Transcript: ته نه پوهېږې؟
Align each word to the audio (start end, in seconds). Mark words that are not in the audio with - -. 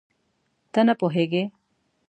ته 0.73 0.79
نه 0.87 0.93
پوهېږې؟ 0.99 1.43